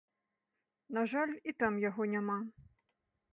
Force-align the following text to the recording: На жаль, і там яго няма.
На 0.97 1.03
жаль, 1.11 1.35
і 1.51 1.53
там 1.61 1.77
яго 1.89 2.09
няма. 2.15 2.39